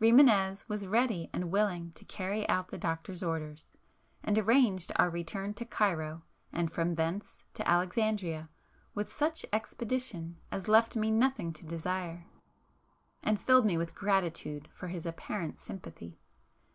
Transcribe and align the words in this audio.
Rimânez 0.00 0.66
was 0.66 0.86
ready 0.86 1.28
and 1.34 1.50
willing 1.50 1.92
to 1.92 2.06
carry 2.06 2.48
out 2.48 2.68
the 2.68 2.78
doctor's 2.78 3.22
orders,—and 3.22 4.38
arranged 4.38 4.92
our 4.96 5.10
return 5.10 5.52
to 5.52 5.66
Cairo 5.66 6.22
and 6.54 6.72
from 6.72 6.94
thence 6.94 7.44
to 7.52 7.68
Alexandria, 7.68 8.48
with 8.94 9.12
such 9.12 9.44
expedition 9.52 10.38
as 10.50 10.68
left 10.68 10.96
me 10.96 11.10
nothing 11.10 11.52
to 11.52 11.66
desire, 11.66 12.24
and 13.22 13.38
filled 13.38 13.66
me 13.66 13.76
with 13.76 13.94
gratitude 13.94 14.70
for 14.72 14.88
his 14.88 15.04
apparent 15.04 15.58
sympathy. 15.58 16.18